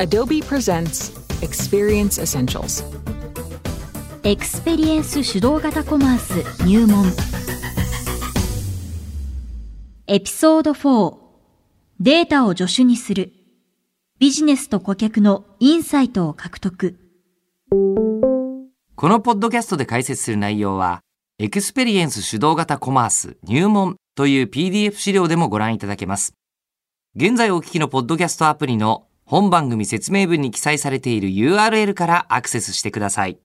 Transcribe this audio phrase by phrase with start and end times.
[0.00, 1.12] Adobe presents
[1.42, 2.82] Experience Essentials.
[4.22, 7.04] エクスペリエンス主導型コマース入門
[10.06, 11.16] エピソード4
[12.00, 13.34] データを助手にする
[14.18, 16.96] ビジネスと顧客のインサイトを獲得
[17.68, 21.00] このポッドキャストで解説する内容は、
[21.38, 26.32] エクスペリエンス主導型コマース入門という PDF 資料でもご覧いただけます。
[27.16, 33.38] 現在お聞きのポッドキャストアプリの本番組説明文に記載されている URL からアクセスしてください。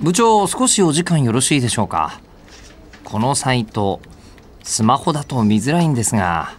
[0.00, 2.22] 部長、少しお時間よろしいでしょうか？
[3.04, 4.00] このサイト、
[4.62, 6.54] スマホだと見づらいんですが。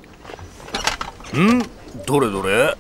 [1.36, 1.64] ん？
[2.06, 2.78] どれどれ？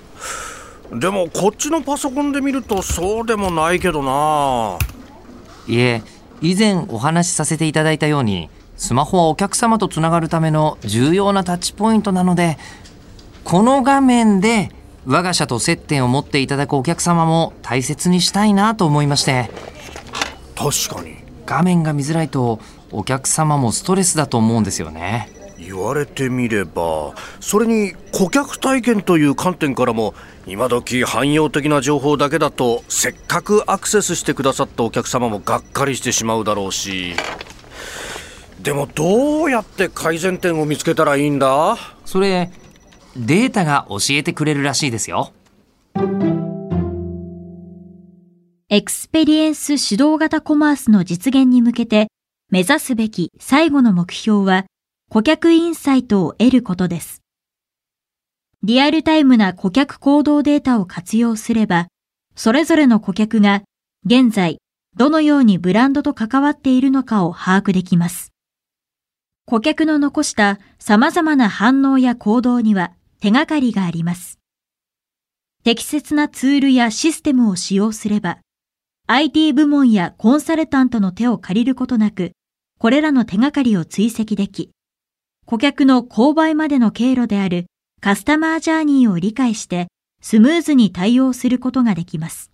[0.91, 4.77] でもこっちのパソコンで見るとそうでもないけどな
[5.67, 6.03] いえ、
[6.41, 12.57] 以前お話しさせていただいたように、スマホはお客様とつながるための重要なタッチポイントなので、
[13.43, 14.69] この画面で
[15.05, 19.49] 我が社と接点を持っていただくお客様も大切にしたいなと思いまして、
[20.55, 21.23] 確かに。
[21.45, 22.59] 画面が見づらいと
[22.91, 25.29] お客様もストレスだと思うんですよね。
[25.57, 30.13] 言われてみればそれに顧客体験という観点からも
[30.45, 37.13] 今時汎用的な情報だけだとせっかくアクセスしてくださったお客様もがっかりしてしまうだろうし
[38.63, 41.77] でもどうやって改善点を見つけたらいいんだ？
[42.05, 42.49] それ、
[43.15, 45.33] データが教えてくれるらしいですよ。
[48.69, 52.07] エクスペリエンス主導型コマースの実現に向けて
[52.49, 54.65] 目指すべき最後の目標は
[55.11, 57.21] 顧客インサイトを得ることです。
[58.63, 61.87] リアルタイムな顧客行動データを活用すれば、
[62.35, 63.61] それぞれの顧客が
[64.05, 64.59] 現在
[64.95, 68.32] どのようにブランドと関わっているのかを把握できます。
[69.45, 74.39] 顧客の残した様々な反応や行動には手がかりがあります。
[75.63, 78.39] 適切なツールやシステムを使用すれば、
[79.07, 82.31] IT 部門やコンサルタントの手を借りることなく、
[82.79, 84.71] これらの手がかりを追跡でき、
[85.45, 87.65] 顧客の購買までの経路である
[87.99, 89.87] カスタマージャーニーを理解して
[90.21, 92.49] スムーズに対応することができます。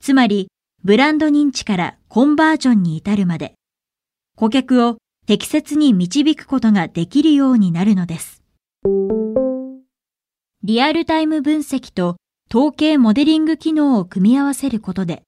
[0.00, 0.48] つまり、
[0.82, 3.52] ブランド認知からコンバージョンに至るまで、
[4.34, 4.96] 顧客を
[5.26, 8.44] 適切に導くことができるようになるのです。
[10.62, 12.16] リアルタイム分析と
[12.48, 15.22] 統計モデリング機能を組み合わせることで、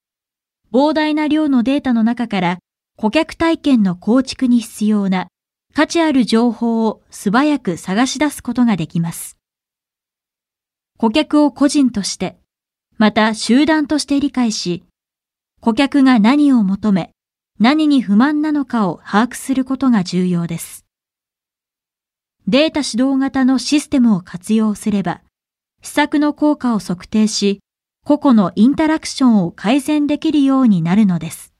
[0.71, 2.59] 膨大な量のデータの中から
[2.95, 5.27] 顧客体験の構築に必要な
[5.73, 9.37] 価値ある情報を素早く探し出すことができます。
[10.97, 12.37] 顧客を個人として、
[12.97, 14.85] また集団として理解し、
[15.59, 17.11] 顧客が何を求め、
[17.59, 20.85] 何に不満なのかを把握することが重要です。
[22.47, 25.21] データ指導型のシステムを活用すれば、
[25.81, 27.59] 施策の効果を測定し、
[28.05, 31.53] 個々のインタラクションを改善できるようになるのです。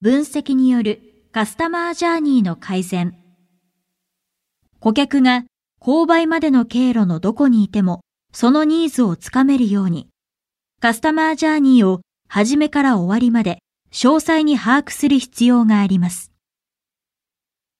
[0.00, 1.02] 分析による
[1.32, 3.18] カスタマージャーニーの改善。
[4.80, 5.44] 顧客が
[5.78, 8.00] 購買までの経路のどこにいても、
[8.32, 10.08] そのニーズをつかめるように、
[10.80, 13.58] カスタマージャーニーを始めから終わりまで
[13.90, 16.30] 詳細に把握する必要があります。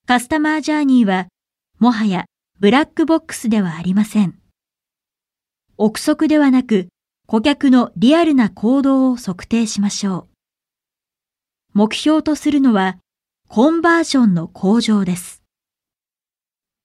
[0.06, 1.28] カスタマージャーニーは、
[1.78, 2.24] もはや
[2.58, 4.38] ブラックボックスではありません。
[5.76, 6.88] 憶測ではなく、
[7.26, 10.28] 顧客のリアルな行動を測定しましょう。
[11.74, 12.96] 目標とするのは、
[13.48, 15.42] コンバージョンの向上です。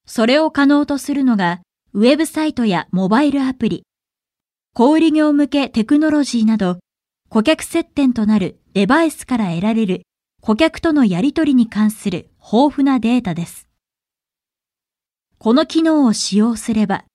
[0.05, 1.61] それを可能とするのが、
[1.93, 3.83] ウェブサイトやモバイルアプリ、
[4.73, 6.79] 小売業向けテクノロジーなど、
[7.33, 10.03] 顧客接点となるデバイスから得られる
[10.43, 13.67] 顧客とのやり取りに関する豊富なデータです。
[15.39, 17.05] この機能を使用すれば、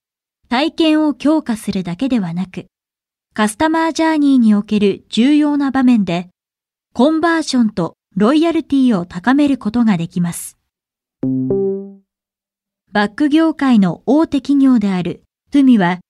[0.49, 2.65] 体験を強化するだけではなく、
[3.33, 6.27] カスタマージャーニーにおける重要な場面で、
[6.93, 10.57] コンバージョンとロイヤルティを高めることができます。
[12.91, 15.23] バッグ業界の大手企業である
[15.53, 16.01] TUMI は、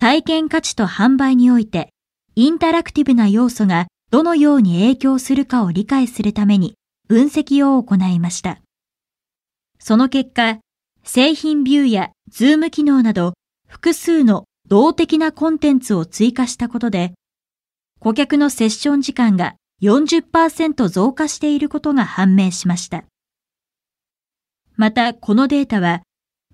[0.00, 1.93] 体験価値と販売において、
[2.36, 6.74] インタラクティブな要素がどのように影響するかを理解するために
[7.06, 8.60] 分析を行いました。
[9.78, 10.58] その結果、
[11.04, 13.34] 製品ビューやズーム機能など
[13.68, 17.12] 複数の動的なコンテンツを追加したことで、
[18.00, 23.04] 顧客のセッション時間が40%増加していることが判明しました。
[24.74, 26.02] また、このデータは、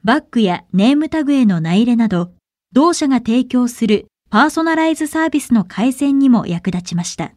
[0.04, 2.32] バッグやネームタグへの名入れなど、
[2.72, 7.32] 同社が提供するパーソナライズサービスの改善にも役立ちました。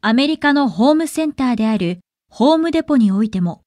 [0.00, 3.62] アメリカのホームセンターであるホームデポにおいても、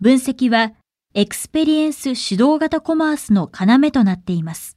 [0.00, 0.72] 分析は
[1.14, 4.76] エクスペリエンス主導型コマースの要となっています。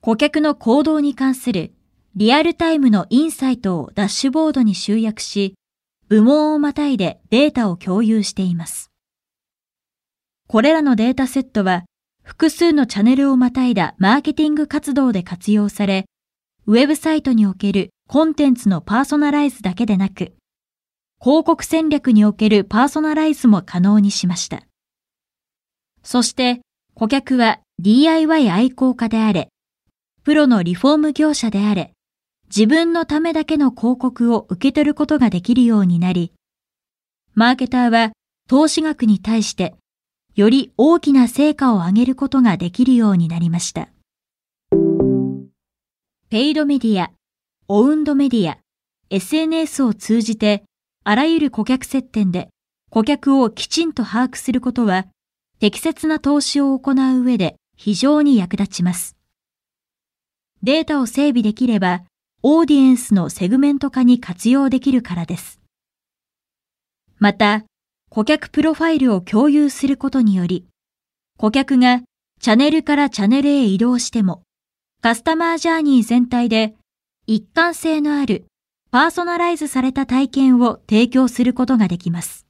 [0.00, 1.72] 顧客の行動に関する
[2.16, 5.54] リアルタイムのインサイトをダッシュボードに集約し、
[6.08, 8.90] 部門をまたいでデータを共有しています。
[10.48, 11.84] これらのデータセットは
[12.26, 16.06] 複数のチャンネルをまたいだマーケティング活動で活用され、
[16.66, 20.34] ウェブサイトにおけるコンテンツのパーソナライズだけでなく、
[21.22, 24.64] 広告戦略におけるパーソナライズも可能にしました。
[26.02, 26.62] そして、
[26.94, 29.50] 顧客は DIY 愛好家であれ、
[30.24, 31.92] プロのリフォーム業者であれ、
[32.48, 36.32] 自分のためだけの広告を受け取ることができるようになり、
[37.34, 38.10] マーケターは
[38.48, 39.76] 投資額に対して
[40.36, 43.88] より大きな成果を上げることができるようになりました。
[46.28, 47.10] ペイドメディア、
[47.68, 48.58] オウンドメディア、
[49.08, 50.64] SNS を通じて
[51.04, 52.50] あらゆる顧客接点で
[52.90, 55.06] 顧客をきちんと把握することは
[55.58, 59.16] 適切な投資を行う上で非常に役立ちます。
[60.62, 62.02] データを整備できれば
[62.42, 65.60] オーディエンスのセグメント化に活用できるからです。
[67.18, 67.64] また、
[68.10, 70.66] 顧客プロファイルを共有することにより、
[71.38, 72.00] 顧客が
[72.40, 74.42] チャネルからチャネルへ移動しても、
[75.02, 76.74] カスタマージャーニー全体で
[77.26, 78.46] 一貫性のある
[78.90, 82.46] パーソナライズされた体験を提供することができます。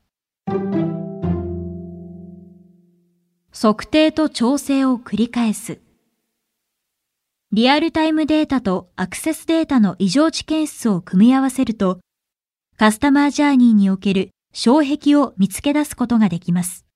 [3.52, 5.80] 測定と調整を繰り返す。
[7.52, 12.00] リアルタイムデータとアクセスデータの異常値検出を組み合わせると、
[12.76, 16.86] カスタマージャーニーにおける障壁を見つけ出すことができます。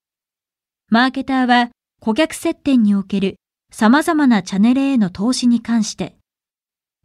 [0.89, 1.69] マーケターは
[1.99, 3.35] 顧客接点における
[3.71, 6.15] 様々なチャンネルへの投資に関して、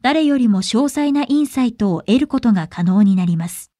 [0.00, 3.70] 誰よりも詳細なインサイトを得ることが可能になります。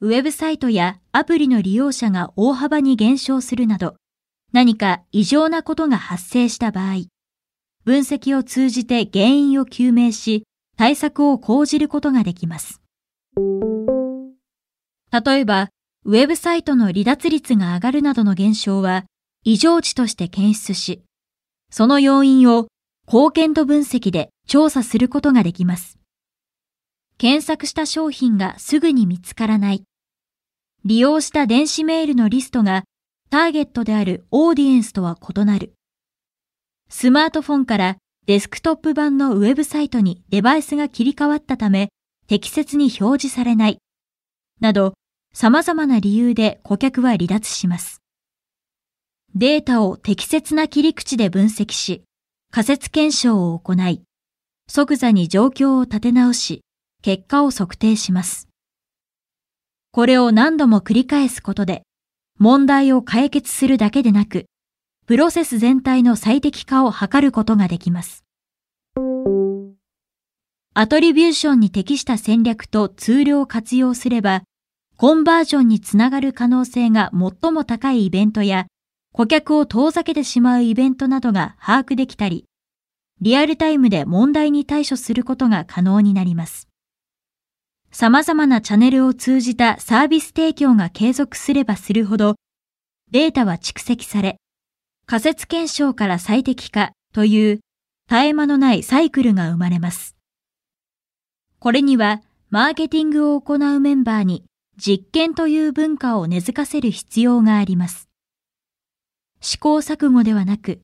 [0.00, 3.96] ウェブサイトやアプリの利用者が大幅に減少するなど、
[4.52, 7.06] 何か異常なことが発生した場合、
[7.84, 10.44] 分析を通じて原因を究明し、
[10.76, 12.80] 対策を講じることができます。
[15.12, 15.70] 例えば、
[16.04, 19.04] ウェブサイトの離脱率が上がるなどの現象は
[19.44, 21.02] 異常値として検出し、
[21.70, 22.68] その要因を
[23.06, 25.98] 貢献度分析で調査することができます。
[27.18, 29.84] 検索した商品がすぐに見つからない。
[30.84, 32.84] 利用した電子メールのリストが
[33.28, 35.74] ターゲットであるオーディエンスとは異なる。
[36.88, 37.96] スマートフォンから
[38.26, 41.90] デスクトップ版のウェブサイトにデバイスが切り替わったため
[42.26, 43.78] 適切に表示されない。
[44.60, 44.94] など、
[45.32, 48.02] 様々な理由で顧客は離脱します。
[49.34, 52.02] データを適切な切り口で分析し、
[52.50, 54.02] 仮説検証を行い、
[54.68, 56.62] 即座に状況を立て直し、
[57.02, 58.48] 結果を測定します。
[59.92, 61.82] これを何度も繰り返すことで、
[62.38, 64.46] 問題を解決するだけでなく、
[65.06, 68.24] プロセス全体の最適化を図ることができます。
[70.74, 74.42] アトリビューションに適した戦略とツールを活用すれば、
[75.00, 78.66] コンバージョンにつながる可能性が最も高いイベントや、
[79.14, 82.44] 顧客を遠ざけてしまうイベントなどが把握できたり、
[83.22, 86.68] リアルタイムで問題に対処することが可能になります。
[87.90, 92.34] 様々なチャンネルを通じたサービス提供が継続すればするほど、
[93.10, 94.36] データは蓄積され、
[95.06, 97.60] 仮説検証から最適化という
[98.10, 100.14] 絶え間のないサイクルが生まれます。
[101.58, 102.20] これには、
[102.50, 104.44] マーケティングを行うメンバーに
[104.82, 108.08] 実験という文化を根付かせる必要があります。
[109.42, 110.80] 試行錯誤ではなく、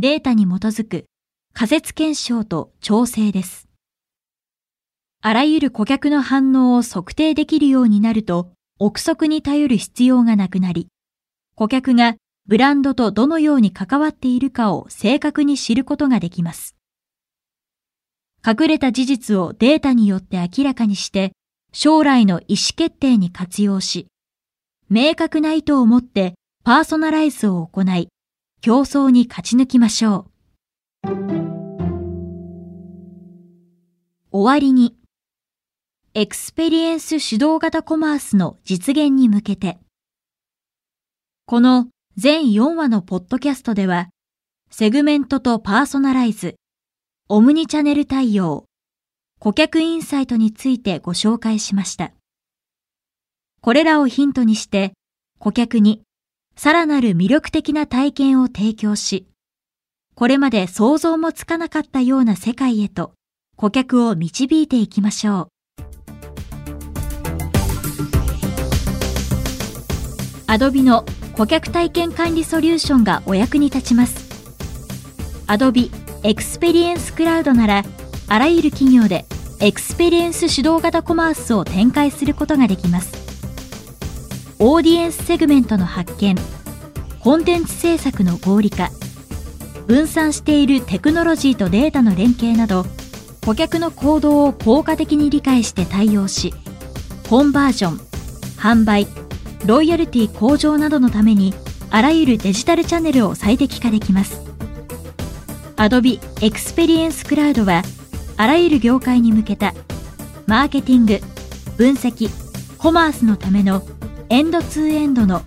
[0.00, 1.06] データに基づく
[1.52, 3.68] 仮説検証と調整です。
[5.22, 8.50] あらゆる顧客の反応を測定できるようになると、
[8.80, 10.88] 憶測に頼る必要がなくなり、
[11.54, 16.74] 顧客がブランドとどのように関わっているかを正確に知ることができます。
[18.44, 21.30] 隠れた事実をデータによって明らかにして、
[21.72, 24.06] 将来の意思決定に活用し、
[24.88, 28.08] 明確な意図を持ってパーソナライズを行い、
[28.60, 30.26] 競争に勝ち抜きましょ
[31.04, 31.56] う。
[34.32, 34.96] 終わりに、
[36.14, 39.78] エクスペリエンス主導型コマースの実現に向けて、
[41.46, 44.08] この全4話のポッドキャストでは、
[44.70, 46.56] セグメントとパーソナライズ、
[47.28, 48.64] オムニチャネル対応、
[49.38, 52.12] 顧客インサイトについてご紹介しました。
[53.60, 54.92] これらをヒントにして、
[55.38, 56.02] 顧客に
[56.56, 59.26] さらなる魅力的な体験を提供し、
[60.14, 63.12] これまで想像もつかなかったような世界へと
[63.56, 65.48] 顧客を導いていきましょう。
[70.48, 71.04] Adobe の
[71.36, 74.24] 顧客体験管理ソリューションがお役に立ちます
[75.48, 75.90] Adobe
[76.22, 77.82] Experience Cloud なら
[78.28, 79.24] あらゆる企業で
[79.60, 83.26] エクスペリエンス主導型コマースを展開することができます。
[84.58, 86.34] オーディエンスセグメントの発見
[87.20, 88.88] コンテンツ制作の合理化
[89.86, 92.86] 分散しているテクノロジーとデータの連携など
[93.44, 96.54] 顧客の行動を効果的に理解して対応し
[97.28, 97.98] コンバージョン
[98.56, 99.06] 販売
[99.66, 101.52] ロイヤルティ向上などのために
[101.90, 104.40] あらゆるデジタルチャンネルを最適化できます。
[105.76, 107.82] Adobe Experience Cloud は
[108.36, 109.74] あらゆる業界に向けた
[110.46, 111.18] マーケティング
[111.76, 112.28] 分析
[112.78, 113.82] コマースのための
[114.28, 115.42] エンドツーエンドの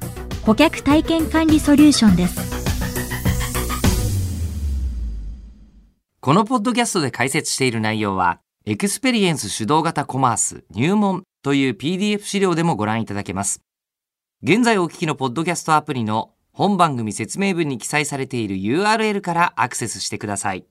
[0.46, 2.50] 顧客体験管理ソリューションです
[6.22, 13.62] このポッドキャストで解説している内容は、エクスペリエンス主導型コマース入門という PDF 資料でもご覧いただけます。
[14.44, 20.66] 現在お聞きのポッドキャストアプリの本番組説明文に記載されている URL からアクセスしてください。